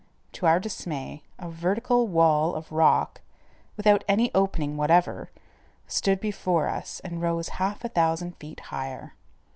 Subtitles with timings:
[0.31, 3.21] To our dismay, a vertical wall of rock,
[3.77, 5.29] without any opening whatever,
[5.85, 9.13] stood before us and rose a half thousand feet higher.